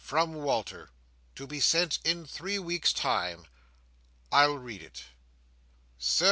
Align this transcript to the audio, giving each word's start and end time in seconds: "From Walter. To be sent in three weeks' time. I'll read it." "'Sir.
"From 0.03 0.33
Walter. 0.33 0.89
To 1.35 1.45
be 1.45 1.59
sent 1.59 1.99
in 2.03 2.25
three 2.25 2.57
weeks' 2.57 2.91
time. 2.91 3.45
I'll 4.31 4.57
read 4.57 4.81
it." 4.81 5.03
"'Sir. 5.99 6.19